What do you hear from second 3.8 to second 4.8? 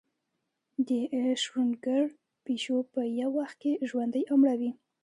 ژوندۍ او مړه وي.